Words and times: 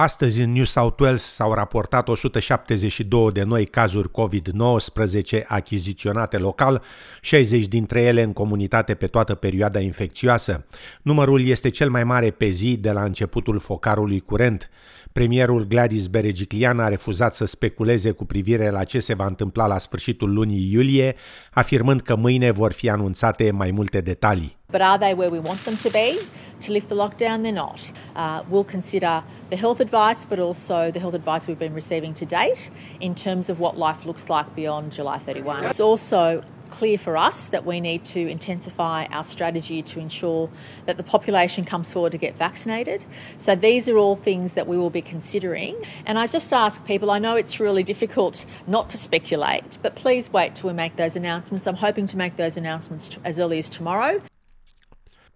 Astăzi 0.00 0.40
în 0.40 0.52
New 0.52 0.64
South 0.64 1.00
Wales 1.00 1.22
s-au 1.22 1.54
raportat 1.54 2.08
172 2.08 3.32
de 3.32 3.42
noi 3.42 3.66
cazuri 3.66 4.10
COVID-19 4.10 5.46
achiziționate 5.46 6.36
local, 6.36 6.82
60 7.20 7.66
dintre 7.66 8.00
ele 8.00 8.22
în 8.22 8.32
comunitate 8.32 8.94
pe 8.94 9.06
toată 9.06 9.34
perioada 9.34 9.80
infecțioasă. 9.80 10.66
Numărul 11.02 11.46
este 11.46 11.68
cel 11.68 11.90
mai 11.90 12.04
mare 12.04 12.30
pe 12.30 12.48
zi 12.48 12.76
de 12.76 12.90
la 12.90 13.02
începutul 13.02 13.58
focarului 13.58 14.20
curent. 14.20 14.70
Premierul 15.12 15.64
Gladys 15.64 16.06
Berejiklian 16.06 16.80
a 16.80 16.88
refuzat 16.88 17.34
să 17.34 17.44
speculeze 17.44 18.10
cu 18.10 18.24
privire 18.24 18.70
la 18.70 18.84
ce 18.84 18.98
se 18.98 19.14
va 19.14 19.26
întâmpla 19.26 19.66
la 19.66 19.78
sfârșitul 19.78 20.32
lunii 20.32 20.72
iulie, 20.72 21.14
afirmând 21.52 22.00
că 22.00 22.16
mâine 22.16 22.50
vor 22.50 22.72
fi 22.72 22.88
anunțate 22.88 23.50
mai 23.50 23.70
multe 23.70 24.00
detalii. 24.00 24.56
But 24.70 24.82
are 24.82 24.98
they 24.98 25.14
where 25.14 25.30
we 25.30 25.38
want 25.38 25.64
them 25.64 25.78
to 25.78 25.88
be? 25.88 26.20
To 26.60 26.72
lift 26.72 26.90
the 26.90 26.94
lockdown, 26.94 27.42
they're 27.42 27.52
not. 27.52 27.90
Uh, 28.14 28.42
we'll 28.50 28.64
consider 28.64 29.24
the 29.48 29.56
health 29.56 29.80
advice, 29.80 30.26
but 30.26 30.38
also 30.38 30.90
the 30.90 31.00
health 31.00 31.14
advice 31.14 31.48
we've 31.48 31.58
been 31.58 31.72
receiving 31.72 32.12
to 32.12 32.26
date 32.26 32.70
in 33.00 33.14
terms 33.14 33.48
of 33.48 33.60
what 33.60 33.78
life 33.78 34.04
looks 34.04 34.28
like 34.28 34.54
beyond 34.54 34.92
July 34.92 35.16
31. 35.20 35.64
It's 35.64 35.80
also 35.80 36.42
clear 36.68 36.98
for 36.98 37.16
us 37.16 37.46
that 37.46 37.64
we 37.64 37.80
need 37.80 38.04
to 38.04 38.20
intensify 38.28 39.06
our 39.06 39.24
strategy 39.24 39.80
to 39.80 40.00
ensure 40.00 40.50
that 40.84 40.98
the 40.98 41.02
population 41.02 41.64
comes 41.64 41.90
forward 41.90 42.12
to 42.12 42.18
get 42.18 42.36
vaccinated. 42.36 43.06
So 43.38 43.54
these 43.54 43.88
are 43.88 43.96
all 43.96 44.16
things 44.16 44.52
that 44.52 44.66
we 44.66 44.76
will 44.76 44.90
be 44.90 45.00
considering. 45.00 45.82
And 46.04 46.18
I 46.18 46.26
just 46.26 46.52
ask 46.52 46.84
people, 46.84 47.10
I 47.10 47.18
know 47.18 47.36
it's 47.36 47.58
really 47.58 47.84
difficult 47.84 48.44
not 48.66 48.90
to 48.90 48.98
speculate, 48.98 49.78
but 49.80 49.96
please 49.96 50.30
wait 50.30 50.56
till 50.56 50.68
we 50.68 50.74
make 50.74 50.96
those 50.96 51.16
announcements. 51.16 51.66
I'm 51.66 51.76
hoping 51.76 52.06
to 52.08 52.18
make 52.18 52.36
those 52.36 52.58
announcements 52.58 53.18
as 53.24 53.40
early 53.40 53.58
as 53.58 53.70
tomorrow. 53.70 54.20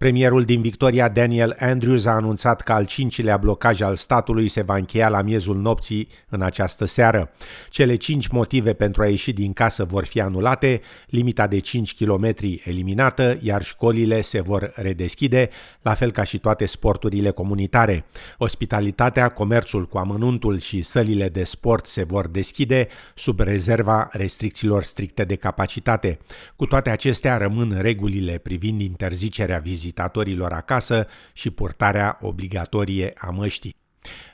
Premierul 0.03 0.43
din 0.43 0.61
Victoria, 0.61 1.09
Daniel 1.09 1.55
Andrews, 1.59 2.05
a 2.05 2.11
anunțat 2.11 2.61
că 2.61 2.71
al 2.71 2.85
cincilea 2.85 3.37
blocaj 3.37 3.81
al 3.81 3.95
statului 3.95 4.47
se 4.47 4.61
va 4.61 4.75
încheia 4.75 5.09
la 5.09 5.21
miezul 5.21 5.57
nopții 5.57 6.07
în 6.29 6.41
această 6.41 6.85
seară. 6.85 7.31
Cele 7.69 7.95
cinci 7.95 8.27
motive 8.27 8.73
pentru 8.73 9.01
a 9.01 9.07
ieși 9.07 9.33
din 9.33 9.53
casă 9.53 9.83
vor 9.83 10.05
fi 10.05 10.21
anulate, 10.21 10.81
limita 11.07 11.47
de 11.47 11.59
5 11.59 11.95
km 11.95 12.35
eliminată, 12.63 13.37
iar 13.41 13.63
școlile 13.63 14.21
se 14.21 14.41
vor 14.41 14.71
redeschide, 14.75 15.49
la 15.81 15.93
fel 15.93 16.11
ca 16.11 16.23
și 16.23 16.37
toate 16.37 16.65
sporturile 16.65 17.31
comunitare. 17.31 18.05
Ospitalitatea, 18.37 19.29
comerțul 19.29 19.85
cu 19.85 19.97
amănuntul 19.97 20.59
și 20.59 20.81
sălile 20.81 21.29
de 21.29 21.43
sport 21.43 21.85
se 21.85 22.03
vor 22.03 22.27
deschide 22.27 22.87
sub 23.15 23.39
rezerva 23.39 24.09
restricțiilor 24.11 24.83
stricte 24.83 25.23
de 25.23 25.35
capacitate. 25.35 26.19
Cu 26.55 26.65
toate 26.65 26.89
acestea 26.89 27.37
rămân 27.37 27.77
regulile 27.81 28.37
privind 28.37 28.81
interzicerea 28.81 29.57
vizitei 29.57 29.91
vizitatorilor 29.93 30.51
acasă 30.51 31.07
și 31.33 31.49
purtarea 31.49 32.17
obligatorie 32.21 33.13
a 33.17 33.29
măștii. 33.29 33.75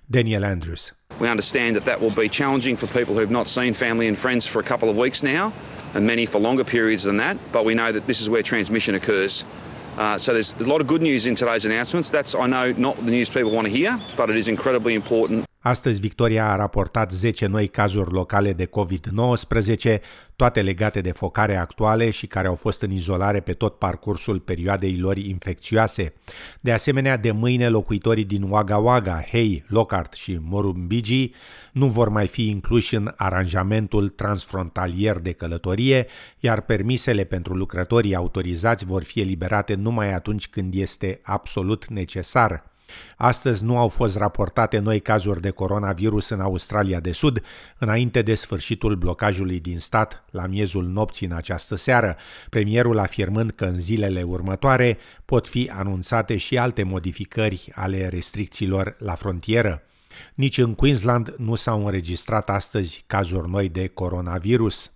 Daniel 0.05 0.43
Andrews. 0.43 0.93
We 1.19 1.29
understand 1.29 1.71
that 1.75 1.83
that 1.83 1.99
will 1.99 2.13
be 2.15 2.27
challenging 2.27 2.77
for 2.77 2.87
people 2.89 3.13
who 3.13 3.19
have 3.19 3.31
not 3.31 3.47
seen 3.47 3.73
family 3.73 4.07
and 4.07 4.17
friends 4.17 4.47
for 4.47 4.61
a 4.61 4.67
couple 4.67 4.89
of 4.89 4.95
weeks 4.95 5.21
now, 5.21 5.51
and 5.93 6.05
many 6.05 6.25
for 6.25 6.41
longer 6.41 6.63
periods 6.63 7.03
than 7.03 7.17
that. 7.17 7.35
But 7.51 7.63
we 7.65 7.73
know 7.73 7.91
that 7.91 8.05
this 8.05 8.19
is 8.21 8.27
where 8.29 8.41
transmission 8.41 8.95
occurs. 8.95 9.45
Uh, 9.97 10.17
so 10.17 10.31
there's 10.31 10.55
a 10.59 10.69
lot 10.73 10.81
of 10.81 10.87
good 10.87 11.01
news 11.01 11.25
in 11.25 11.35
today's 11.35 11.65
announcements. 11.65 12.09
That's, 12.09 12.33
I 12.33 12.47
know, 12.47 12.73
not 12.77 12.95
the 13.05 13.11
news 13.11 13.29
people 13.29 13.51
want 13.51 13.67
to 13.67 13.73
hear, 13.79 13.99
but 14.15 14.29
it 14.29 14.35
is 14.35 14.47
incredibly 14.47 14.93
important 14.93 15.48
Astăzi, 15.61 15.99
Victoria 15.99 16.51
a 16.51 16.55
raportat 16.55 17.11
10 17.11 17.45
noi 17.45 17.67
cazuri 17.67 18.11
locale 18.11 18.53
de 18.53 18.65
COVID-19, 18.65 19.99
toate 20.35 20.61
legate 20.61 21.01
de 21.01 21.11
focare 21.11 21.57
actuale 21.57 22.09
și 22.09 22.27
care 22.27 22.47
au 22.47 22.55
fost 22.55 22.81
în 22.81 22.91
izolare 22.91 23.39
pe 23.39 23.53
tot 23.53 23.77
parcursul 23.77 24.39
perioadei 24.39 24.97
lor 24.97 25.17
infecțioase. 25.17 26.13
De 26.59 26.71
asemenea, 26.71 27.17
de 27.17 27.31
mâine 27.31 27.69
locuitorii 27.69 28.23
din 28.23 28.43
Wagga 28.43 28.77
Wagga, 28.77 29.25
Hei, 29.29 29.63
Lockhart 29.67 30.13
și 30.13 30.39
Morumbigi 30.41 31.31
nu 31.71 31.87
vor 31.87 32.09
mai 32.09 32.27
fi 32.27 32.49
incluși 32.49 32.95
în 32.95 33.13
aranjamentul 33.15 34.09
transfrontalier 34.09 35.17
de 35.17 35.31
călătorie, 35.31 36.07
iar 36.39 36.61
permisele 36.61 37.23
pentru 37.23 37.53
lucrătorii 37.55 38.15
autorizați 38.15 38.85
vor 38.85 39.03
fi 39.03 39.19
eliberate 39.21 39.73
numai 39.73 40.13
atunci 40.13 40.47
când 40.47 40.73
este 40.73 41.19
absolut 41.23 41.87
necesar. 41.87 42.68
Astăzi 43.17 43.63
nu 43.63 43.77
au 43.77 43.87
fost 43.87 44.17
raportate 44.17 44.77
noi 44.77 44.99
cazuri 44.99 45.41
de 45.41 45.49
coronavirus 45.49 46.29
în 46.29 46.39
Australia 46.39 46.99
de 46.99 47.11
Sud, 47.11 47.43
înainte 47.77 48.21
de 48.21 48.35
sfârșitul 48.35 48.95
blocajului 48.95 49.59
din 49.59 49.79
stat 49.79 50.23
la 50.31 50.45
miezul 50.45 50.85
nopții 50.85 51.27
în 51.27 51.33
această 51.33 51.75
seară, 51.75 52.15
premierul 52.49 52.99
afirmând 52.99 53.51
că 53.51 53.65
în 53.65 53.79
zilele 53.79 54.23
următoare 54.23 54.97
pot 55.25 55.47
fi 55.47 55.71
anunțate 55.73 56.37
și 56.37 56.57
alte 56.57 56.83
modificări 56.83 57.71
ale 57.75 58.07
restricțiilor 58.07 58.95
la 58.99 59.13
frontieră. 59.13 59.83
Nici 60.33 60.57
în 60.57 60.75
Queensland 60.75 61.33
nu 61.37 61.55
s-au 61.55 61.85
înregistrat 61.85 62.49
astăzi 62.49 63.03
cazuri 63.07 63.49
noi 63.49 63.69
de 63.69 63.87
coronavirus. 63.87 64.91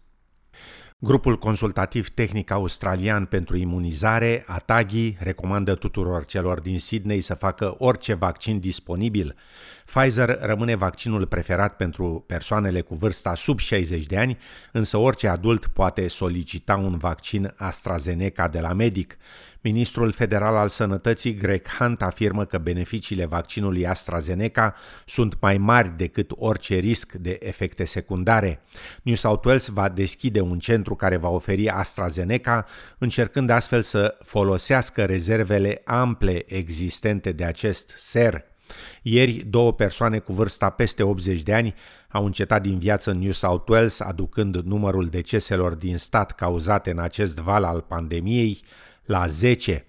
Grupul 1.03 1.37
consultativ 1.37 2.09
tehnic 2.09 2.51
australian 2.51 3.25
pentru 3.25 3.57
imunizare, 3.57 4.43
ATAGI, 4.47 5.15
recomandă 5.19 5.75
tuturor 5.75 6.25
celor 6.25 6.59
din 6.59 6.79
Sydney 6.79 7.19
să 7.19 7.33
facă 7.33 7.75
orice 7.77 8.13
vaccin 8.13 8.59
disponibil. 8.59 9.35
Pfizer 9.85 10.39
rămâne 10.41 10.75
vaccinul 10.75 11.25
preferat 11.25 11.75
pentru 11.75 12.23
persoanele 12.27 12.81
cu 12.81 12.95
vârsta 12.95 13.35
sub 13.35 13.59
60 13.59 14.05
de 14.05 14.17
ani, 14.17 14.37
însă 14.71 14.97
orice 14.97 15.27
adult 15.27 15.67
poate 15.67 16.07
solicita 16.07 16.75
un 16.75 16.97
vaccin 16.97 17.53
AstraZeneca 17.57 18.47
de 18.47 18.59
la 18.59 18.73
medic. 18.73 19.17
Ministrul 19.61 20.11
federal 20.11 20.55
al 20.55 20.67
sănătății 20.67 21.35
Greg 21.35 21.67
Hunt 21.67 22.01
afirmă 22.01 22.45
că 22.45 22.57
beneficiile 22.57 23.25
vaccinului 23.25 23.87
AstraZeneca 23.87 24.75
sunt 25.05 25.37
mai 25.39 25.57
mari 25.57 25.97
decât 25.97 26.31
orice 26.35 26.75
risc 26.75 27.11
de 27.11 27.37
efecte 27.41 27.83
secundare. 27.83 28.61
New 29.01 29.15
South 29.15 29.45
Wales 29.45 29.67
va 29.67 29.89
deschide 29.89 30.41
un 30.41 30.59
centru 30.59 30.95
care 30.95 31.17
va 31.17 31.29
oferi 31.29 31.69
AstraZeneca, 31.69 32.65
încercând 32.97 33.49
astfel 33.49 33.81
să 33.81 34.17
folosească 34.21 35.05
rezervele 35.05 35.81
ample 35.85 36.43
existente 36.55 37.31
de 37.31 37.43
acest 37.43 37.93
ser. 37.97 38.52
Ieri, 39.01 39.31
două 39.31 39.73
persoane 39.73 40.19
cu 40.19 40.33
vârsta 40.33 40.69
peste 40.69 41.03
80 41.03 41.41
de 41.41 41.53
ani 41.53 41.73
au 42.09 42.25
încetat 42.25 42.61
din 42.61 42.79
viață 42.79 43.11
în 43.11 43.19
New 43.19 43.31
South 43.31 43.69
Wales, 43.69 43.99
aducând 43.99 44.55
numărul 44.55 45.05
deceselor 45.05 45.73
din 45.73 45.97
stat 45.97 46.31
cauzate 46.31 46.91
în 46.91 46.99
acest 46.99 47.39
val 47.39 47.63
al 47.63 47.81
pandemiei 47.81 48.61
la 49.05 49.27
10. 49.27 49.85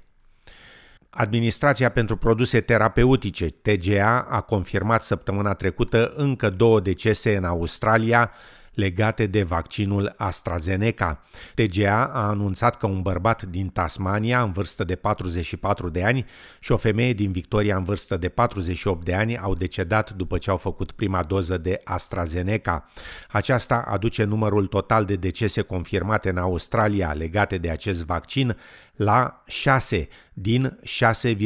Administrația 1.11 1.89
pentru 1.89 2.17
produse 2.17 2.61
terapeutice, 2.61 3.47
TGA, 3.47 4.21
a 4.31 4.41
confirmat 4.41 5.03
săptămâna 5.03 5.55
trecută 5.55 6.13
încă 6.17 6.51
două 6.51 6.81
decese 6.81 7.37
în 7.37 7.45
Australia 7.45 8.33
legate 8.75 9.27
de 9.27 9.43
vaccinul 9.43 10.15
AstraZeneca. 10.17 11.23
TGA 11.55 12.05
a 12.05 12.29
anunțat 12.29 12.77
că 12.77 12.87
un 12.87 13.03
bărbat 13.03 13.43
din 13.43 13.69
Tasmania 13.69 14.43
în 14.43 14.53
vârstă 14.53 14.85
de 14.85 14.97
44 14.97 15.89
de 15.89 16.05
ani 16.05 16.27
și 16.61 16.73
o 16.73 16.77
femeie 16.77 17.13
din 17.13 17.33
Victoria 17.33 17.77
în 17.77 17.85
vârstă 17.85 18.17
de 18.17 18.29
48 18.29 19.05
de 19.05 19.15
ani 19.15 19.39
au 19.39 19.55
decedat 19.55 20.13
după 20.13 20.39
ce 20.39 20.51
au 20.51 20.57
făcut 20.57 20.93
prima 20.93 21.23
doză 21.23 21.59
de 21.59 21.81
AstraZeneca. 21.85 22.89
Aceasta 23.31 23.85
aduce 23.89 24.25
numărul 24.25 24.67
total 24.67 25.05
de 25.05 25.15
decese 25.15 25.61
confirmate 25.61 26.29
în 26.29 26.37
Australia 26.37 27.13
legate 27.13 27.59
de 27.59 27.71
acest 27.71 28.05
vaccin 28.05 28.57
la 28.97 29.43
6 29.47 30.09
din 30.33 30.79
6,1 30.83 31.43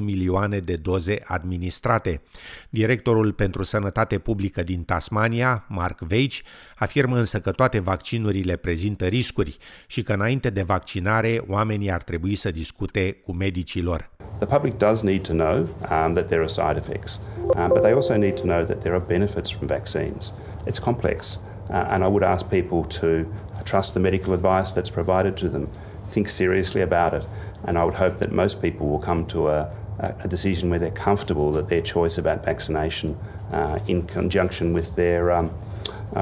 milioane 0.00 0.58
de 0.58 0.76
doze 0.76 1.22
administrate. 1.24 2.22
Directorul 2.70 3.32
pentru 3.32 3.62
Sănătate 3.62 4.18
Publică 4.18 4.62
din 4.62 4.84
Tasmania, 4.84 5.64
Mark 5.68 6.00
Veitch, 6.00 6.40
afirmă 6.76 7.16
însă 7.16 7.40
că 7.40 7.50
toate 7.52 7.78
vaccinurile 7.78 8.56
prezintă 8.56 9.04
riscuri 9.04 9.58
și 9.86 10.02
că 10.02 10.12
înainte 10.12 10.50
de 10.50 10.62
vaccinare 10.62 11.42
oamenii 11.48 11.92
ar 11.92 12.02
trebui 12.02 12.34
să 12.34 12.50
discute 12.50 13.12
cu 13.12 13.32
medicii 13.32 13.82
lor. 13.82 14.10
The 14.38 14.46
public 14.46 14.76
does 14.76 15.02
need 15.02 15.22
to 15.26 15.32
know 15.32 15.56
um, 15.56 16.12
that 16.12 16.26
there 16.26 16.40
are 16.40 16.46
side 16.46 16.76
effects, 16.76 17.20
um, 17.56 17.68
but 17.68 17.80
they 17.80 17.92
also 17.92 18.16
need 18.16 18.34
to 18.34 18.42
know 18.42 18.64
that 18.64 18.80
there 18.80 18.94
are 18.94 19.04
benefits 19.06 19.50
from 19.50 19.66
vaccines. 19.66 20.32
It's 20.66 20.78
complex, 20.78 21.40
uh, 21.68 21.74
and 21.92 22.02
I 22.02 22.06
would 22.06 22.22
ask 22.22 22.48
people 22.48 22.98
to 23.00 23.26
trust 23.64 23.92
the 23.92 24.00
medical 24.00 24.32
advice 24.34 24.80
that's 24.80 24.90
provided 24.90 25.36
to 25.36 25.48
them 25.48 25.68
think 26.10 26.28
seriously 26.28 26.82
about 26.82 27.14
it. 27.14 27.24
And 27.64 27.78
I 27.78 27.84
would 27.84 27.94
hope 27.94 28.18
that 28.18 28.32
most 28.32 28.60
people 28.60 28.86
will 28.88 28.98
come 28.98 29.26
to 29.26 29.48
a, 29.48 29.72
a 29.98 30.28
decision 30.28 30.70
where 30.70 30.78
they're 30.78 30.90
comfortable 30.90 31.52
that 31.52 31.68
their 31.68 31.82
choice 31.82 32.18
about 32.18 32.44
vaccination 32.44 33.16
uh, 33.52 33.78
in 33.86 34.06
conjunction 34.06 34.72
with 34.72 34.96
their 34.96 35.30
um, 35.30 35.50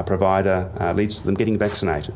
provider 0.05 0.71
uh, 0.81 0.93
leads 0.95 1.15
to 1.17 1.23
them 1.23 1.35
getting 1.35 1.57
vaccinated. 1.57 2.15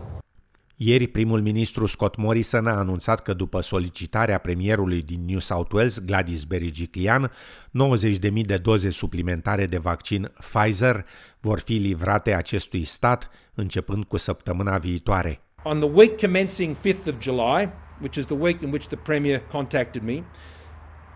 Ieri, 0.85 1.07
primul 1.07 1.41
ministru 1.41 1.87
Scott 1.87 2.17
Morrison 2.17 2.67
a 2.67 2.79
anunțat 2.79 3.23
că 3.23 3.33
după 3.33 3.61
solicitarea 3.61 4.39
premierului 4.39 5.03
din 5.03 5.25
New 5.25 5.39
South 5.39 5.73
Wales, 5.73 5.99
Gladys 5.99 6.45
Berejiklian, 6.45 7.31
90.000 7.31 8.47
de 8.47 8.57
doze 8.57 8.91
suplimentare 8.91 9.67
de 9.67 9.79
vaccin 9.79 10.33
Pfizer 10.39 11.05
vor 11.41 11.61
fi 11.61 11.73
livrate 11.73 12.35
acestui 12.35 12.85
stat 12.85 13.31
începând 13.55 14.05
cu 14.05 14.17
săptămâna 14.17 14.79
viitoare. 14.79 15.41
On 15.63 15.79
the 15.79 15.89
week 15.89 16.21
commencing 16.21 16.77
5th 16.77 17.09
of 17.09 17.15
July, 17.21 17.69
which 18.01 18.17
is 18.17 18.25
the 18.25 18.37
week 18.37 18.61
in 18.61 18.69
which 18.69 18.87
the 18.87 18.97
Premier 18.97 19.43
contacted 19.51 20.03
me, 20.03 20.23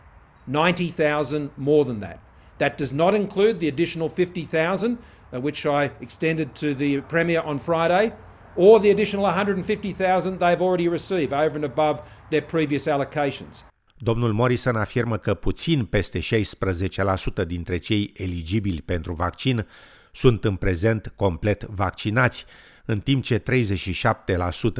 90,000 0.46 1.52
more 1.56 1.86
than 1.86 2.00
that. 2.00 2.20
That 2.58 2.76
does 2.76 2.92
not 2.92 3.14
include 3.14 3.60
the 3.60 3.68
additional 3.68 4.10
50,000, 4.10 4.98
uh, 5.32 5.40
which 5.40 5.64
I 5.64 5.84
extended 6.00 6.54
to 6.56 6.74
the 6.74 7.00
Premier 7.02 7.40
on 7.40 7.58
Friday, 7.58 8.12
or 8.56 8.78
the 8.78 8.90
additional 8.90 9.24
150,000 9.24 10.38
they've 10.38 10.60
already 10.60 10.86
received 10.88 11.32
over 11.32 11.56
and 11.56 11.64
above 11.64 12.02
their 12.30 12.42
previous 12.42 12.86
allocations. 12.86 13.62
Domnul 14.00 14.32
Morrison 14.32 14.76
afirmă 14.76 15.16
că 15.16 15.34
puțin 15.34 15.84
peste 15.84 16.18
16% 16.18 17.46
dintre 17.46 17.76
cei 17.76 18.12
eligibili 18.16 18.82
pentru 18.82 19.12
vaccin 19.12 19.66
sunt 20.12 20.44
în 20.44 20.56
prezent 20.56 21.12
complet 21.16 21.62
vaccinați, 21.62 22.44
în 22.84 22.98
timp 22.98 23.24
ce 23.24 23.42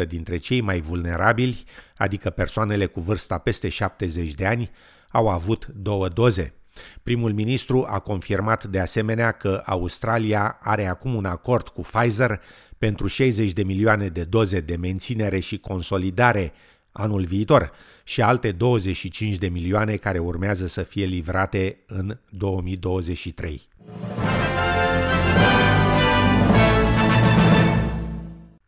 37% 0.05 0.06
dintre 0.09 0.37
cei 0.37 0.61
mai 0.61 0.81
vulnerabili, 0.81 1.65
adică 1.97 2.31
persoanele 2.31 2.87
cu 2.87 3.00
vârsta 3.00 3.38
peste 3.38 3.69
70 3.69 4.35
de 4.35 4.47
ani, 4.47 4.70
au 5.09 5.29
avut 5.29 5.67
două 5.67 6.09
doze. 6.09 6.53
Primul 7.03 7.32
ministru 7.32 7.87
a 7.88 7.99
confirmat 7.99 8.64
de 8.64 8.79
asemenea 8.79 9.32
că 9.32 9.62
Australia 9.67 10.59
are 10.62 10.87
acum 10.87 11.14
un 11.14 11.25
acord 11.25 11.69
cu 11.69 11.81
Pfizer 11.81 12.41
pentru 12.79 13.06
60 13.06 13.53
de 13.53 13.62
milioane 13.62 14.09
de 14.09 14.25
doze 14.25 14.61
de 14.61 14.76
menținere 14.76 15.38
și 15.38 15.59
consolidare 15.59 16.53
anul 16.99 17.25
viitor 17.25 17.73
și 18.05 18.23
alte 18.23 18.53
25 18.53 19.37
de 19.37 19.49
milioane 19.49 19.95
care 19.95 20.19
urmează 20.19 20.67
să 20.67 20.83
fie 20.83 21.05
livrate 21.05 21.79
în 21.87 22.19
2023. 22.29 23.61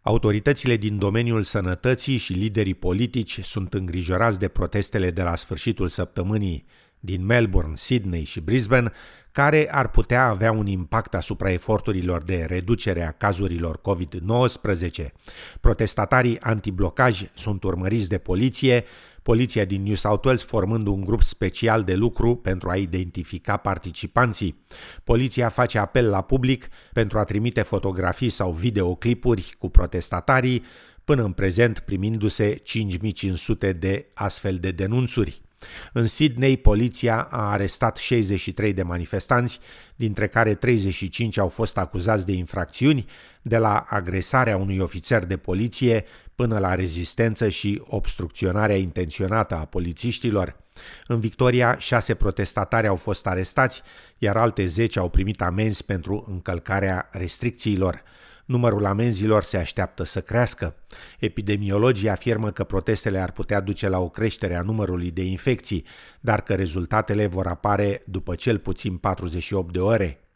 Autoritățile 0.03 0.77
din 0.77 0.99
domeniul 0.99 1.43
sănătății 1.43 2.17
și 2.17 2.33
liderii 2.33 2.75
politici 2.75 3.41
sunt 3.43 3.75
îngrijorați 3.75 4.39
de 4.39 4.49
protestele 4.49 5.11
de 5.11 5.23
la 5.23 5.35
sfârșitul 5.35 5.89
săptămânii 5.89 6.65
din 7.01 7.25
Melbourne, 7.25 7.77
Sydney 7.77 8.25
și 8.25 8.41
Brisbane, 8.41 8.93
care 9.33 9.69
ar 9.71 9.89
putea 9.89 10.27
avea 10.29 10.53
un 10.53 10.67
impact 10.67 11.15
asupra 11.15 11.51
eforturilor 11.51 12.23
de 12.23 12.45
reducere 12.49 13.03
a 13.07 13.11
cazurilor 13.11 13.81
COVID-19. 13.81 15.07
Protestatarii 15.61 16.41
antiblocaj 16.41 17.23
sunt 17.35 17.63
urmăriți 17.63 18.09
de 18.09 18.19
poliție, 18.19 18.85
poliția 19.23 19.65
din 19.65 19.83
New 19.83 19.95
South 19.95 20.25
Wales 20.25 20.45
formând 20.45 20.87
un 20.87 21.01
grup 21.01 21.23
special 21.23 21.83
de 21.83 21.95
lucru 21.95 22.37
pentru 22.37 22.69
a 22.71 22.77
identifica 22.77 23.57
participanții. 23.57 24.65
Poliția 25.05 25.49
face 25.49 25.79
apel 25.79 26.09
la 26.09 26.21
public 26.21 26.69
pentru 26.93 27.19
a 27.19 27.25
trimite 27.25 27.63
fotografii 27.63 28.29
sau 28.29 28.51
videoclipuri 28.51 29.55
cu 29.59 29.69
protestatarii, 29.69 30.65
până 31.05 31.25
în 31.25 31.33
prezent 31.33 31.79
primindu-se 31.79 32.55
5500 32.55 33.73
de 33.73 34.09
astfel 34.15 34.57
de 34.57 34.71
denunțuri. 34.71 35.41
În 35.93 36.07
Sydney, 36.07 36.57
poliția 36.57 37.21
a 37.31 37.51
arestat 37.51 37.97
63 37.97 38.73
de 38.73 38.83
manifestanți, 38.83 39.61
dintre 39.97 40.29
care 40.29 40.55
35 40.55 41.39
au 41.39 41.49
fost 41.49 41.79
acuzați 41.79 42.27
de 42.27 42.33
infracțiuni, 42.33 43.09
de 43.43 43.59
la 43.59 43.87
agresarea 43.89 44.57
unui 44.57 44.79
ofițer 44.79 45.25
de 45.25 45.37
poliție 45.37 46.05
până 46.35 46.59
la 46.59 46.75
rezistență 46.75 47.49
și 47.49 47.83
obstrucționarea 47.87 48.77
intenționată 48.77 49.55
a 49.55 49.65
polițiștilor. 49.65 50.57
În 51.07 51.21
Victoria, 51.21 51.79
șase 51.79 52.15
protestatari 52.15 52.87
au 52.87 52.97
fost 52.97 53.27
arestați, 53.27 53.83
iar 54.19 54.37
alte 54.37 54.65
10 54.65 54.99
au 54.99 55.09
primit 55.09 55.43
amenzi 55.43 55.85
pentru 55.85 56.27
încălcarea 56.31 57.09
restricțiilor. 57.13 58.03
Numărul 58.51 58.85
amenzilor 58.85 59.43
se 59.43 59.57
așteaptă 59.57 60.05
să 60.05 60.21
crească. 60.21 60.75
Epidemiologii 61.19 62.09
afirmă 62.09 62.51
că 62.51 62.65
protestele 62.65 63.19
ar 63.19 63.33
putea 63.33 63.61
duce 63.61 63.89
la 63.89 63.99
o 63.99 64.09
creștere 64.09 64.55
a 64.55 64.63
numărului 64.63 65.11
de 65.11 65.23
infecții, 65.23 65.85
dar 66.21 66.41
că 66.41 66.55
rezultatele 66.55 67.27
vor 67.27 67.47
apare 67.47 68.03
după 68.07 68.35
cel 68.35 68.59
puțin 68.59 68.97
48 68.97 69.73
de 69.73 69.81
ore. 69.81 70.29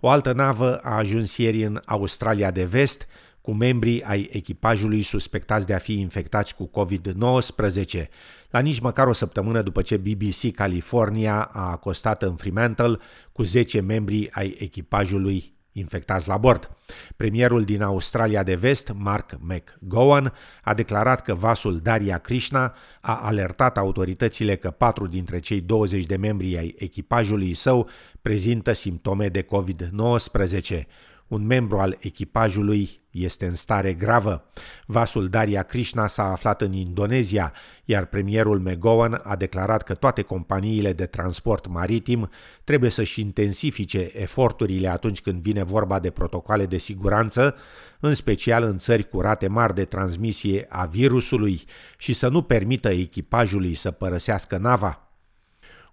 O 0.00 0.08
altă 0.08 0.32
navă 0.32 0.76
a 0.76 0.96
ajuns 0.96 1.36
ieri 1.36 1.64
în 1.64 1.80
Australia 1.84 2.50
de 2.50 2.64
Vest, 2.64 3.06
cu 3.40 3.52
membrii 3.52 4.02
ai 4.02 4.28
echipajului 4.32 5.02
suspectați 5.02 5.66
de 5.66 5.74
a 5.74 5.78
fi 5.78 6.00
infectați 6.00 6.54
cu 6.54 6.70
COVID-19, 6.70 8.08
la 8.50 8.60
nici 8.60 8.80
măcar 8.80 9.06
o 9.06 9.12
săptămână 9.12 9.62
după 9.62 9.82
ce 9.82 9.96
BBC 9.96 10.54
California 10.54 11.50
a 11.52 11.70
acostat 11.70 12.22
în 12.22 12.36
Fremantle 12.36 12.98
cu 13.32 13.42
10 13.42 13.80
membri 13.80 14.30
ai 14.30 14.56
echipajului 14.58 15.56
infectați 15.72 16.28
la 16.28 16.36
bord. 16.36 16.76
Premierul 17.16 17.64
din 17.64 17.82
Australia 17.82 18.42
de 18.42 18.54
Vest, 18.54 18.92
Mark 18.94 19.38
McGowan, 19.40 20.32
a 20.62 20.74
declarat 20.74 21.22
că 21.22 21.34
vasul 21.34 21.78
Daria 21.78 22.18
Krishna 22.18 22.74
a 23.00 23.20
alertat 23.22 23.76
autoritățile 23.76 24.56
că 24.56 24.70
patru 24.70 25.06
dintre 25.06 25.38
cei 25.38 25.60
20 25.60 26.06
de 26.06 26.16
membri 26.16 26.58
ai 26.58 26.74
echipajului 26.78 27.54
său 27.54 27.88
prezintă 28.22 28.72
simptome 28.72 29.28
de 29.28 29.44
COVID-19. 29.44 30.86
Un 31.28 31.46
membru 31.46 31.78
al 31.78 31.96
echipajului 32.00 33.00
este 33.10 33.46
în 33.46 33.54
stare 33.54 33.92
gravă. 33.92 34.50
Vasul 34.86 35.28
Daria 35.28 35.62
Krishna 35.62 36.06
s-a 36.06 36.30
aflat 36.30 36.62
în 36.62 36.72
Indonezia, 36.72 37.52
iar 37.84 38.06
premierul 38.06 38.58
McGowan 38.58 39.20
a 39.24 39.36
declarat 39.36 39.82
că 39.82 39.94
toate 39.94 40.22
companiile 40.22 40.92
de 40.92 41.06
transport 41.06 41.66
maritim 41.66 42.30
trebuie 42.64 42.90
să-și 42.90 43.20
intensifice 43.20 44.10
eforturile 44.12 44.88
atunci 44.88 45.20
când 45.20 45.42
vine 45.42 45.62
vorba 45.62 45.98
de 45.98 46.10
protocoale 46.10 46.66
de 46.66 46.78
siguranță, 46.78 47.54
în 48.00 48.14
special 48.14 48.62
în 48.62 48.76
țări 48.76 49.08
cu 49.08 49.20
rate 49.20 49.46
mari 49.46 49.74
de 49.74 49.84
transmisie 49.84 50.66
a 50.68 50.86
virusului, 50.86 51.64
și 51.98 52.12
să 52.12 52.28
nu 52.28 52.42
permită 52.42 52.88
echipajului 52.88 53.74
să 53.74 53.90
părăsească 53.90 54.56
nava. 54.56 55.07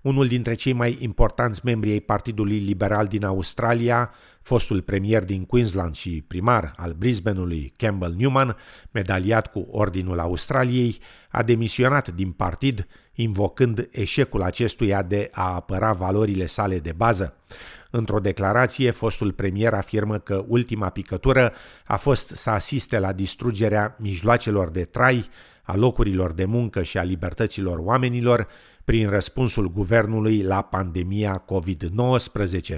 Unul 0.06 0.28
dintre 0.28 0.54
cei 0.54 0.74
mai 0.74 0.98
importanți 1.00 1.62
membri 1.63 1.92
ai 1.92 2.00
Partidului 2.00 2.57
Liberal 2.57 3.07
din 3.07 3.25
Australia, 3.25 4.13
fostul 4.42 4.81
premier 4.81 5.24
din 5.24 5.46
Queensland 5.46 5.96
și 5.96 6.24
primar 6.28 6.74
al 6.78 6.92
Brisbaneului, 6.92 7.74
Campbell 7.78 8.16
Newman, 8.18 8.56
medaliat 8.92 9.52
cu 9.52 9.68
Ordinul 9.72 10.19
Australiei, 10.19 11.00
a 11.29 11.44
demisionat 11.44 12.10
din 12.12 12.32
partid, 12.32 12.88
invocând 13.13 13.88
eșecul 13.91 14.41
acestuia 14.41 15.01
de 15.01 15.29
a 15.32 15.53
apăra 15.53 15.91
valorile 15.91 16.46
sale 16.46 16.79
de 16.79 16.91
bază. 16.96 17.36
Într-o 17.91 18.20
declarație, 18.20 18.91
fostul 18.91 19.32
premier 19.32 19.74
afirmă 19.74 20.18
că 20.18 20.46
ultima 20.48 20.89
picătură 20.89 21.53
a 21.86 21.96
fost 21.96 22.29
să 22.29 22.50
asiste 22.50 23.00
la 23.00 23.13
distrugerea 23.13 23.96
mijloacelor 24.00 24.70
de 24.70 24.84
trai, 24.84 25.29
a 25.65 25.75
locurilor 25.75 26.34
de 26.34 26.46
muncă 26.46 26.84
și 26.84 26.98
a 26.98 27.03
libertăților 27.03 27.77
oamenilor, 27.77 28.48
prin 28.86 29.10
răspunsul 29.10 29.72
guvernului 29.72 30.42
la 30.42 30.62
pandemia 30.62 31.46
COVID-19. 31.46 32.77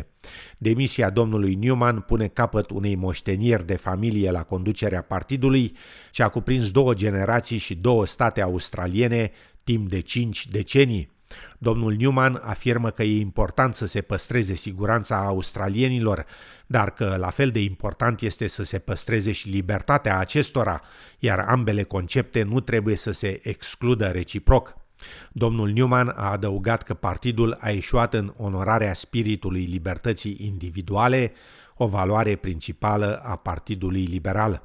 Demisia 0.58 1.10
domnului 1.10 1.56
Newman 1.56 2.00
pune 2.00 2.28
capăt 2.28 2.70
unei 2.70 2.96
moșteniri 2.96 3.66
de 3.66 3.76
familie 3.76 4.32
la 4.32 4.44
conducerea 4.44 5.02
partidului, 5.02 5.76
ce 6.12 6.24
a 6.24 6.30
cuprins 6.30 6.72
două 6.72 6.94
generații 6.94 7.58
și 7.58 7.76
două 7.76 8.06
state 8.06 8.42
australiene 8.42 9.32
timp 9.64 9.90
de 9.90 10.00
cinci 10.00 10.48
decenii. 10.48 11.16
Domnul 11.58 11.94
Newman 11.94 12.42
afirmă 12.44 12.90
că 12.90 13.04
e 13.04 13.20
important 13.20 13.76
să 13.76 13.86
se 13.86 14.02
păstreze 14.02 14.54
siguranța 14.54 15.26
australienilor, 15.26 16.26
dar 16.68 16.92
că 16.92 17.16
la 17.20 17.30
fel 17.30 17.50
de 17.52 17.62
important 17.62 18.22
este 18.22 18.48
să 18.48 18.64
se 18.64 18.80
păstreze 18.80 19.32
și 19.32 19.50
libertatea 19.50 20.18
acestora, 20.18 20.82
iar 21.20 21.40
ambele 21.40 21.84
concepte 21.84 22.44
nu 22.44 22.60
trebuie 22.60 22.96
să 22.96 23.12
se 23.12 23.40
excludă 23.44 24.06
reciproc. 24.06 24.87
Domnul 25.32 25.70
Newman 25.70 26.14
a 26.16 26.32
adăugat 26.32 26.84
că 26.84 26.94
partidul 26.94 27.58
a 27.62 27.70
ieșuat 27.70 28.14
în 28.14 28.34
onorarea 28.38 28.94
spiritului 28.94 29.64
libertății 29.64 30.38
individuale, 30.40 31.32
o 31.78 31.88
valoare 31.88 32.36
principală 32.36 33.22
a 33.26 33.36
Partidului 33.36 34.04
Liberal. 34.04 34.62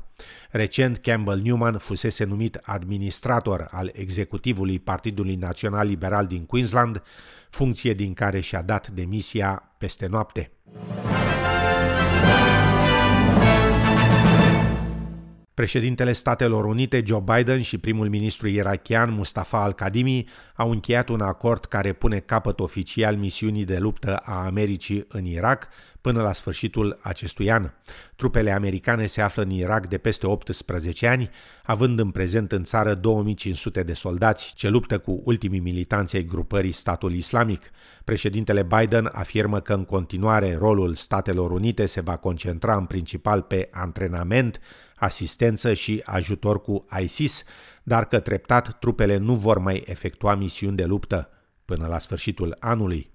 Recent, 0.51 0.99
Campbell 0.99 1.41
Newman 1.41 1.79
fusese 1.79 2.25
numit 2.25 2.61
administrator 2.63 3.69
al 3.71 3.91
executivului 3.95 4.79
Partidului 4.79 5.35
Național 5.35 5.87
Liberal 5.87 6.27
din 6.27 6.47
Queensland, 6.47 7.03
funcție 7.51 7.93
din 7.93 8.15
care 8.15 8.41
și-a 8.41 8.63
dat 8.63 8.89
demisia 8.89 9.75
peste 9.79 10.07
noapte. 10.07 10.51
Președintele 15.55 16.13
Statelor 16.13 16.65
Unite 16.65 17.03
Joe 17.07 17.23
Biden 17.35 17.63
și 17.63 17.79
primul 17.79 18.09
ministru 18.09 18.49
irachian 18.49 19.11
Mustafa 19.11 19.63
al-Kadimi 19.63 20.29
au 20.55 20.71
încheiat 20.71 21.09
un 21.09 21.21
acord 21.21 21.65
care 21.65 21.93
pune 21.93 22.19
capăt 22.19 22.61
oficial 22.61 23.17
misiunii 23.17 23.65
de 23.65 23.79
luptă 23.79 24.17
a 24.17 24.45
Americii 24.45 25.05
în 25.09 25.25
Irak 25.25 25.69
până 26.03 26.23
la 26.23 26.33
sfârșitul 26.33 26.99
acestui 27.03 27.51
an. 27.51 27.71
Trupele 28.17 28.51
americane 28.51 29.07
se 29.07 29.21
află 29.21 29.43
în 29.43 29.51
Irak 29.51 29.87
de 29.87 29.99
peste 29.99 30.27
18 30.27 31.07
ani, 31.07 31.31
având 31.65 31.99
în 31.99 32.11
prezent 32.11 32.53
în 32.53 32.65
țară 32.65 32.95
2500 32.95 33.83
de 33.83 33.93
soldați 33.93 34.55
ce 34.55 34.69
luptă 34.69 34.99
cu 34.99 35.21
ultimii 35.25 35.61
militanți 35.61 36.17
ai 36.17 36.25
grupării 36.25 36.73
Statul 36.73 37.13
Islamic. 37.13 37.71
Președintele 38.05 38.63
Biden 38.63 39.11
afirmă 39.13 39.61
că 39.61 39.75
în 39.75 39.85
continuare 39.85 40.57
rolul 40.57 40.95
Statelor 40.95 41.51
Unite 41.51 41.87
se 41.87 42.01
va 42.01 42.17
concentra 42.17 42.77
în 42.77 42.85
principal 42.85 43.43
pe 43.43 43.69
antrenament, 43.71 44.61
asistență 44.97 45.75
și 45.75 46.03
ajutor 46.05 46.61
cu 46.61 46.87
ISIS, 47.01 47.45
dar 47.83 48.05
că 48.05 48.21
treptat 48.21 48.79
trupele 48.79 49.17
nu 49.17 49.35
vor 49.35 49.59
mai 49.59 49.83
efectua 49.87 50.35
misiuni 50.35 50.77
de 50.77 50.85
luptă 50.85 51.31
până 51.65 51.87
la 51.87 51.99
sfârșitul 51.99 52.57
anului. 52.61 53.12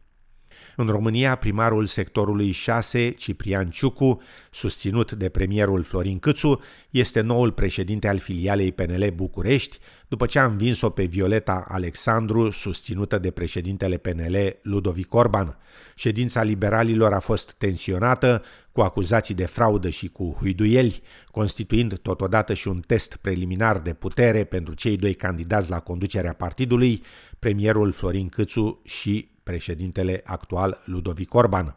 În 0.79 0.87
România, 0.87 1.35
primarul 1.35 1.85
sectorului 1.85 2.51
6, 2.51 3.09
Ciprian 3.09 3.69
Ciucu, 3.69 4.21
susținut 4.51 5.11
de 5.11 5.29
premierul 5.29 5.83
Florin 5.83 6.19
Câțu, 6.19 6.61
este 6.89 7.21
noul 7.21 7.51
președinte 7.51 8.07
al 8.07 8.17
filialei 8.17 8.71
PNL 8.71 9.11
București, 9.15 9.77
după 10.07 10.25
ce 10.25 10.39
a 10.39 10.45
învins-o 10.45 10.89
pe 10.89 11.03
Violeta 11.03 11.65
Alexandru, 11.67 12.49
susținută 12.49 13.17
de 13.17 13.31
președintele 13.31 13.97
PNL 13.97 14.59
Ludovic 14.61 15.13
Orban. 15.13 15.57
Ședința 15.95 16.43
liberalilor 16.43 17.13
a 17.13 17.19
fost 17.19 17.53
tensionată, 17.53 18.43
cu 18.71 18.81
acuzații 18.81 19.35
de 19.35 19.45
fraudă 19.45 19.89
și 19.89 20.07
cu 20.07 20.35
huiduieli, 20.39 21.01
constituind 21.31 21.99
totodată 21.99 22.53
și 22.53 22.67
un 22.67 22.79
test 22.79 23.15
preliminar 23.15 23.79
de 23.79 23.93
putere 23.93 24.43
pentru 24.43 24.73
cei 24.73 24.97
doi 24.97 25.13
candidați 25.13 25.69
la 25.69 25.79
conducerea 25.79 26.33
partidului, 26.33 27.03
premierul 27.39 27.91
Florin 27.91 28.29
Câțu 28.29 28.81
și 28.83 29.35
președintele 29.49 30.15
actual 30.25 30.71
Ludovic 30.85 31.33
Orban. 31.33 31.67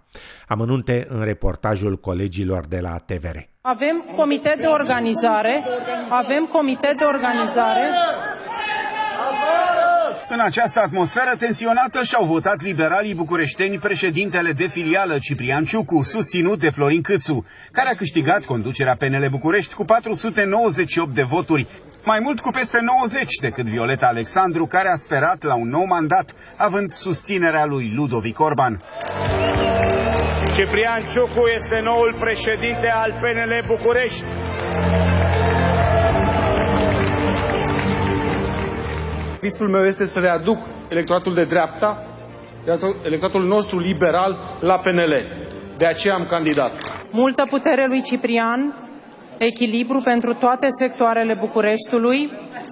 Amănunte 0.46 1.06
în 1.08 1.22
reportajul 1.24 1.94
colegilor 1.96 2.62
de 2.66 2.80
la 2.86 2.94
TVR. 3.08 3.38
Avem 3.74 3.96
comitet 4.16 4.58
de 4.64 4.70
organizare, 4.78 5.54
avem 6.22 6.42
comitet 6.56 6.96
de 6.98 7.04
organizare 7.04 7.84
în 10.28 10.40
această 10.40 10.80
atmosferă 10.80 11.32
tensionată 11.38 12.02
și-au 12.02 12.24
votat 12.24 12.62
liberalii 12.62 13.14
bucureșteni 13.14 13.78
președintele 13.78 14.52
de 14.52 14.66
filială 14.66 15.18
Ciprian 15.18 15.62
Ciucu, 15.62 16.02
susținut 16.02 16.58
de 16.58 16.68
Florin 16.68 17.02
Câțu, 17.02 17.46
care 17.72 17.88
a 17.90 17.96
câștigat 17.96 18.44
conducerea 18.44 18.96
PNL 18.98 19.26
București 19.30 19.74
cu 19.74 19.84
498 19.84 21.14
de 21.14 21.22
voturi, 21.22 21.66
mai 22.04 22.19
mult 22.23 22.40
cu 22.40 22.50
peste 22.50 22.78
90 22.80 23.35
decât 23.40 23.64
Violeta 23.64 24.07
Alexandru, 24.07 24.66
care 24.66 24.88
a 24.88 24.97
sperat 24.97 25.42
la 25.42 25.54
un 25.54 25.69
nou 25.69 25.85
mandat, 25.85 26.35
având 26.57 26.90
susținerea 26.90 27.64
lui 27.64 27.92
Ludovic 27.95 28.40
Orban. 28.40 28.80
Ciprian 30.54 31.02
Ciucu 31.12 31.47
este 31.54 31.80
noul 31.85 32.14
președinte 32.19 32.90
al 32.95 33.11
PNL 33.21 33.64
București. 33.66 34.25
Visul 39.40 39.69
meu 39.69 39.85
este 39.85 40.07
să 40.07 40.19
readuc 40.19 40.59
electoratul 40.88 41.35
de 41.35 41.45
dreapta, 41.45 42.04
electoratul 43.04 43.45
nostru 43.47 43.78
liberal 43.78 44.59
la 44.61 44.78
PNL. 44.78 45.14
De 45.76 45.87
aceea 45.87 46.14
am 46.14 46.26
candidat. 46.26 46.73
Multă 47.11 47.47
putere 47.50 47.87
lui 47.87 48.02
Ciprian, 48.02 48.89
echilibru 49.49 50.00
pentru 50.00 50.35
toate 50.35 50.66
sectoarele 50.80 51.35
Bucureștiului, 51.44 52.20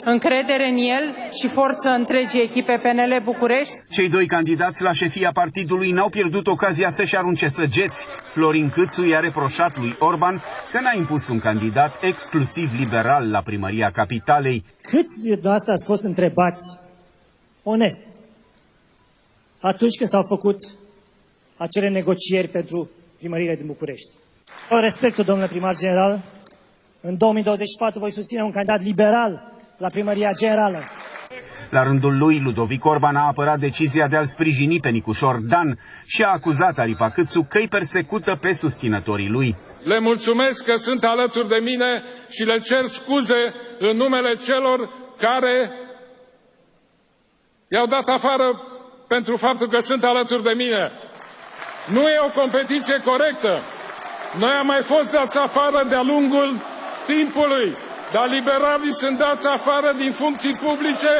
încredere 0.04 0.68
în 0.68 0.76
el 0.76 1.04
și 1.38 1.46
forță 1.58 1.88
întregii 2.00 2.46
echipe 2.48 2.74
PNL 2.84 3.12
București. 3.24 3.74
Cei 3.90 4.08
doi 4.08 4.26
candidați 4.26 4.82
la 4.82 4.92
șefia 4.92 5.30
partidului 5.34 5.90
n-au 5.90 6.08
pierdut 6.08 6.46
ocazia 6.46 6.90
să-și 6.90 7.16
arunce 7.16 7.48
săgeți. 7.48 8.06
Florin 8.34 8.68
Câțu 8.70 9.04
i-a 9.04 9.20
reproșat 9.20 9.78
lui 9.78 9.96
Orban 9.98 10.42
că 10.72 10.80
n-a 10.80 10.94
impus 10.96 11.28
un 11.28 11.38
candidat 11.38 11.92
exclusiv 12.00 12.68
liberal 12.78 13.30
la 13.30 13.42
primăria 13.42 13.90
capitalei. 13.90 14.64
Câți 14.80 15.22
de 15.22 15.30
dumneavoastră 15.32 15.72
ați 15.72 15.86
fost 15.86 16.04
întrebați, 16.04 16.62
onest, 17.62 18.00
atunci 19.60 19.96
când 19.96 20.08
s-au 20.10 20.22
făcut 20.22 20.56
acele 21.56 21.88
negocieri 21.88 22.48
pentru 22.48 22.90
primările 23.18 23.54
din 23.54 23.66
București? 23.66 24.10
O 24.70 24.78
respectul, 24.80 25.24
domnule 25.24 25.48
primar 25.48 25.76
general, 25.76 26.22
în 27.00 27.16
2024 27.16 27.98
voi 27.98 28.12
susține 28.12 28.42
un 28.42 28.50
candidat 28.50 28.82
liberal 28.82 29.52
la 29.76 29.88
primăria 29.88 30.30
generală. 30.38 30.78
La 31.70 31.82
rândul 31.82 32.18
lui, 32.18 32.40
Ludovic 32.40 32.84
Orban 32.84 33.16
a 33.16 33.26
apărat 33.26 33.58
decizia 33.58 34.06
de 34.08 34.16
a-l 34.16 34.24
sprijini 34.24 34.80
pe 34.80 34.88
Nicușor 34.88 35.36
Dan 35.48 35.78
și 36.06 36.22
a 36.22 36.28
acuzat 36.28 36.78
Aripa 36.78 37.10
Câțu 37.10 37.46
că 37.48 37.58
îi 37.58 37.68
persecută 37.68 38.38
pe 38.40 38.52
susținătorii 38.52 39.28
lui. 39.28 39.56
Le 39.82 40.00
mulțumesc 40.00 40.64
că 40.64 40.72
sunt 40.72 41.04
alături 41.04 41.48
de 41.48 41.60
mine 41.62 42.02
și 42.30 42.42
le 42.42 42.58
cer 42.58 42.82
scuze 42.82 43.40
în 43.78 43.96
numele 43.96 44.32
celor 44.34 44.78
care 45.18 45.70
i-au 47.68 47.86
dat 47.86 48.06
afară 48.08 48.46
pentru 49.08 49.36
faptul 49.36 49.68
că 49.68 49.78
sunt 49.78 50.04
alături 50.04 50.42
de 50.42 50.54
mine. 50.56 50.90
Nu 51.92 52.00
e 52.00 52.26
o 52.28 52.40
competiție 52.40 52.96
corectă. 53.04 53.52
Noi 54.38 54.52
am 54.60 54.66
mai 54.66 54.82
fost 54.82 55.10
dați 55.10 55.38
afară 55.38 55.84
de-a 55.88 56.02
lungul 56.02 56.62
timpului, 57.12 57.66
dar 58.14 58.26
liberalii 58.36 58.98
sunt 59.02 59.16
dați 59.24 59.46
afară 59.56 59.90
din 60.02 60.12
funcții 60.22 60.54
publice 60.66 61.12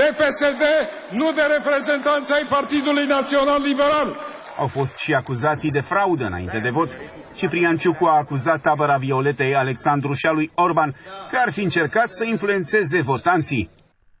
de 0.00 0.06
PSD, 0.18 0.62
nu 1.20 1.26
de 1.38 1.44
reprezentanța 1.56 2.34
ai 2.34 2.46
Partidului 2.56 3.06
Național 3.16 3.60
Liberal. 3.70 4.08
Au 4.62 4.66
fost 4.66 4.94
și 4.98 5.12
acuzații 5.12 5.70
de 5.70 5.80
fraudă 5.90 6.24
înainte 6.24 6.58
de 6.62 6.68
vot. 6.78 6.90
Ciprian 7.38 7.76
Ciucu 7.76 8.04
a 8.06 8.16
acuzat 8.16 8.60
tabăra 8.60 8.96
Violetei 8.96 9.54
Alexandru 9.54 10.12
și 10.12 10.26
a 10.26 10.30
lui 10.30 10.50
Orban 10.54 10.90
că 11.30 11.36
ar 11.44 11.52
fi 11.52 11.62
încercat 11.62 12.08
să 12.08 12.24
influențeze 12.26 13.02
votanții. 13.02 13.70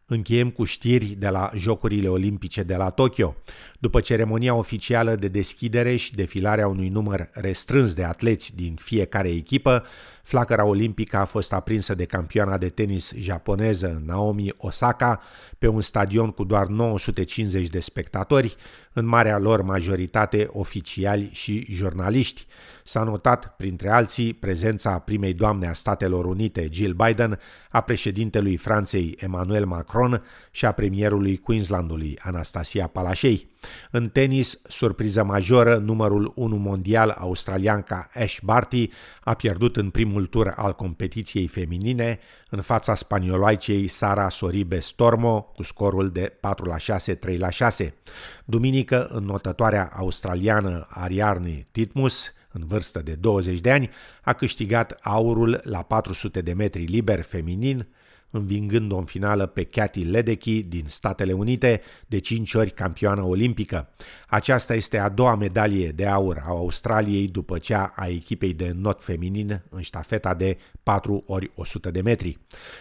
Încheiem 0.06 0.50
cu 0.50 0.64
știri 0.64 1.06
de 1.06 1.28
la 1.28 1.50
Jocurile 1.54 2.08
Olimpice 2.08 2.62
de 2.62 2.76
la 2.76 2.90
Tokyo. 2.90 3.36
După 3.78 4.00
ceremonia 4.00 4.54
oficială 4.54 5.14
de 5.14 5.28
deschidere 5.28 5.96
și 5.96 6.14
defilarea 6.14 6.68
unui 6.68 6.88
număr 6.88 7.28
restrâns 7.32 7.94
de 7.94 8.04
atleți 8.04 8.56
din 8.56 8.74
fiecare 8.74 9.28
echipă, 9.28 9.84
flacăra 10.22 10.64
olimpică 10.64 11.16
a 11.16 11.24
fost 11.24 11.52
aprinsă 11.52 11.94
de 11.94 12.04
campioana 12.04 12.58
de 12.58 12.68
tenis 12.68 13.12
japoneză 13.16 14.02
Naomi 14.04 14.52
Osaka 14.56 15.20
pe 15.58 15.68
un 15.68 15.80
stadion 15.80 16.30
cu 16.30 16.44
doar 16.44 16.66
950 16.66 17.68
de 17.68 17.80
spectatori, 17.80 18.56
în 18.92 19.06
marea 19.06 19.38
lor 19.38 19.62
majoritate 19.62 20.48
oficiali 20.52 21.30
și 21.32 21.66
jurnaliști. 21.70 22.46
S-a 22.86 23.02
notat, 23.02 23.54
printre 23.56 23.88
alții, 23.88 24.32
prezența 24.32 24.98
primei 24.98 25.34
doamne 25.34 25.68
a 25.68 25.72
Statelor 25.72 26.24
Unite, 26.24 26.68
Jill 26.70 26.92
Biden, 26.92 27.38
a 27.70 27.80
președintelui 27.80 28.56
Franței, 28.56 29.16
Emmanuel 29.18 29.66
Macron, 29.66 30.22
și 30.50 30.66
a 30.66 30.72
premierului 30.72 31.36
Queenslandului, 31.36 32.18
Anastasia 32.22 32.86
Palaszczuk. 32.86 33.40
În 33.90 34.08
tenis, 34.08 34.60
surpriză 34.68 35.24
majoră, 35.24 35.76
numărul 35.76 36.32
1 36.34 36.56
mondial 36.56 37.10
australianca 37.18 38.08
Ash 38.14 38.38
Barty 38.42 38.88
a 39.20 39.34
pierdut 39.34 39.76
în 39.76 39.90
primul 39.90 40.26
tur 40.26 40.52
al 40.56 40.72
competiției 40.72 41.46
feminine 41.46 42.18
în 42.50 42.60
fața 42.60 42.94
spanioloicei 42.94 43.86
Sara 43.86 44.28
Soribe 44.28 44.78
Stormo 44.78 45.42
cu 45.42 45.62
scorul 45.62 46.10
de 46.10 46.36
4 46.40 46.64
la 46.64 46.76
6, 46.76 47.14
3 47.14 47.36
la 47.36 47.50
6. 47.50 47.94
Duminică, 48.44 49.06
în 49.06 49.24
notătoarea 49.24 49.90
australiană 49.96 50.86
Ariarne 50.90 51.66
Titmus, 51.70 52.32
în 52.54 52.66
vârstă 52.66 53.00
de 53.02 53.12
20 53.12 53.60
de 53.60 53.70
ani, 53.70 53.90
a 54.22 54.32
câștigat 54.32 54.98
aurul 55.02 55.60
la 55.64 55.82
400 55.82 56.40
de 56.40 56.52
metri 56.52 56.84
liber 56.84 57.22
feminin, 57.22 57.86
învingând-o 58.30 58.96
în 58.96 59.04
finală 59.04 59.46
pe 59.46 59.64
Cathy 59.64 60.02
Ledecky 60.02 60.62
din 60.62 60.84
Statele 60.86 61.32
Unite, 61.32 61.80
de 62.06 62.18
5 62.18 62.54
ori 62.54 62.70
campioană 62.70 63.22
olimpică. 63.22 63.88
Aceasta 64.28 64.74
este 64.74 64.98
a 64.98 65.08
doua 65.08 65.34
medalie 65.34 65.88
de 65.88 66.06
aur 66.06 66.42
a 66.44 66.48
Australiei 66.48 67.28
după 67.28 67.58
cea 67.58 67.92
a 67.96 68.06
echipei 68.06 68.54
de 68.54 68.72
not 68.74 69.02
feminin 69.02 69.62
în 69.70 69.80
ștafeta 69.80 70.34
de 70.34 70.58
4 70.82 71.24
ori 71.26 71.50
100 71.54 71.90
de 71.90 72.00
metri. 72.00 72.38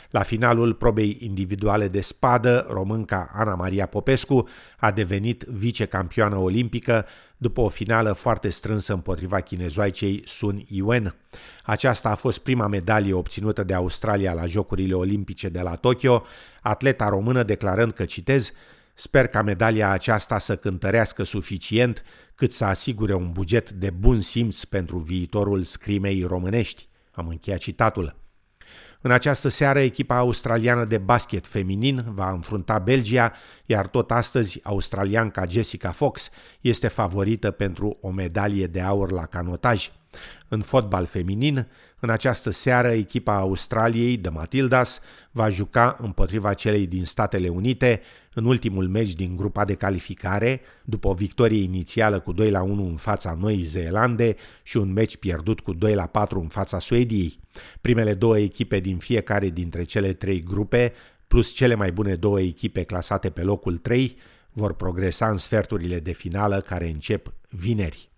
La 0.10 0.22
finalul 0.22 0.74
probei 0.74 1.18
individuale 1.20 1.88
de 1.88 2.01
spadă, 2.01 2.65
românca 2.70 3.32
Ana 3.34 3.56
Maria 3.56 3.86
Popescu 3.86 4.48
a 4.77 4.92
devenit 4.92 5.44
vicecampioană 5.44 6.38
olimpică 6.38 7.06
după 7.43 7.62
o 7.62 7.69
finală 7.69 8.13
foarte 8.13 8.50
strânsă 8.50 8.93
împotriva 8.93 9.39
chinezoaicei 9.39 10.21
Sun 10.25 10.65
Yuen. 10.67 11.15
Aceasta 11.63 12.09
a 12.09 12.15
fost 12.15 12.39
prima 12.39 12.67
medalie 12.67 13.13
obținută 13.13 13.63
de 13.63 13.73
Australia 13.73 14.33
la 14.33 14.45
Jocurile 14.45 14.93
Olimpice 14.93 15.50
de 15.50 15.62
la 15.62 15.75
Tokyo, 15.75 16.23
atleta 16.62 17.09
română 17.09 17.43
declarând 17.43 17.91
că, 17.91 18.05
citez, 18.05 18.51
Sper 18.95 19.27
ca 19.27 19.41
medalia 19.41 19.89
aceasta 19.89 20.38
să 20.38 20.55
cântărească 20.55 21.23
suficient 21.23 22.03
cât 22.35 22.51
să 22.51 22.65
asigure 22.65 23.13
un 23.13 23.31
buget 23.31 23.71
de 23.71 23.89
bun 23.89 24.21
simț 24.21 24.63
pentru 24.63 24.97
viitorul 24.97 25.63
scrimei 25.63 26.23
românești. 26.23 26.88
Am 27.12 27.27
încheiat 27.27 27.59
citatul. 27.59 28.23
În 29.05 29.12
această 29.12 29.48
seară, 29.48 29.79
echipa 29.79 30.17
australiană 30.17 30.86
de 30.86 30.98
basket 30.98 31.48
feminin 31.48 32.03
va 32.07 32.31
înfrunta 32.31 32.79
Belgia, 32.79 33.33
iar 33.65 33.88
tot 33.88 34.12
astăzi, 34.12 34.60
australianca 34.63 35.45
Jessica 35.45 35.91
Fox 35.91 36.29
este 36.62 36.88
favorită 36.88 37.51
pentru 37.51 37.98
o 38.01 38.10
medalie 38.10 38.67
de 38.67 38.81
aur 38.81 39.12
la 39.12 39.25
canotaj. 39.25 39.91
În 40.48 40.62
fotbal 40.62 41.05
feminin, 41.05 41.67
în 42.00 42.10
această 42.10 42.50
seară, 42.50 42.88
echipa 42.91 43.38
Australiei 43.38 44.17
de 44.17 44.29
Matildas 44.29 45.01
va 45.32 45.50
juca 45.50 45.96
împotriva 46.00 46.53
celei 46.53 46.88
din 46.88 47.05
Statele 47.05 47.48
Unite 47.48 48.01
în 48.34 48.46
ultimul 48.46 48.88
meci 48.88 49.13
din 49.13 49.36
grupa 49.36 49.65
de 49.65 49.74
calificare, 49.74 50.62
după 50.84 51.08
o 51.08 51.13
victorie 51.13 51.62
inițială 51.62 52.20
cu 52.20 52.32
2 52.32 52.50
la 52.50 52.62
1 52.62 52.86
în 52.86 52.96
fața 52.96 53.38
Noii 53.39 53.63
Zeelande 53.63 54.36
și 54.63 54.77
un 54.77 54.93
meci 54.93 55.17
pierdut 55.17 55.60
cu 55.60 55.74
2 55.74 55.96
la 55.96 56.05
4 56.05 56.39
în 56.39 56.48
fața 56.48 56.79
Suediei. 56.79 57.39
Primele 57.82 58.13
două 58.13 58.39
echipe 58.39 58.79
din 58.79 58.98
fiecare 58.98 59.50
dintre 59.50 59.84
cele 59.84 60.13
trei 60.13 60.43
grupe, 60.43 60.93
plus 61.27 61.51
cele 61.51 61.75
mai 61.75 61.91
bune 61.91 62.15
două 62.15 62.41
echipe 62.41 62.84
clasate 62.84 63.29
pe 63.29 63.41
locul 63.41 63.77
3, 63.77 64.17
vor 64.51 64.74
progresa 64.74 65.29
în 65.29 65.38
sferturile 65.38 66.00
de 66.00 66.12
finală 66.12 66.60
care 66.60 66.89
încep 66.89 67.34
vineri. 67.50 68.10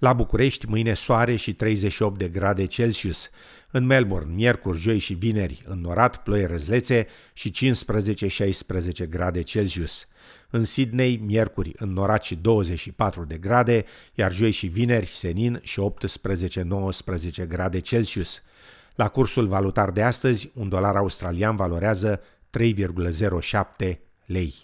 La 0.00 0.12
București, 0.12 0.66
mâine 0.68 0.94
soare 0.94 1.36
și 1.36 1.54
38 1.54 2.18
de 2.18 2.28
grade 2.28 2.66
Celsius. 2.66 3.30
În 3.70 3.86
Melbourne, 3.86 4.34
miercuri, 4.34 4.78
joi 4.78 4.98
și 4.98 5.14
vineri, 5.14 5.62
înnorat, 5.66 6.22
ploi 6.22 6.46
răzlețe 6.46 7.06
și 7.32 7.74
15-16 9.04 9.08
grade 9.08 9.42
Celsius. 9.42 10.08
În 10.50 10.64
Sydney, 10.64 11.16
miercuri, 11.24 11.72
înnorat 11.76 12.22
și 12.22 12.34
24 12.34 13.24
de 13.24 13.36
grade, 13.36 13.84
iar 14.14 14.32
joi 14.32 14.50
și 14.50 14.66
vineri, 14.66 15.06
senin 15.06 15.60
și 15.62 15.80
18-19 17.42 17.46
grade 17.48 17.80
Celsius. 17.80 18.42
La 18.94 19.08
cursul 19.08 19.46
valutar 19.46 19.90
de 19.90 20.02
astăzi, 20.02 20.50
un 20.54 20.68
dolar 20.68 20.96
australian 20.96 21.56
valorează 21.56 22.20
3,07 22.50 23.98
lei. 24.26 24.54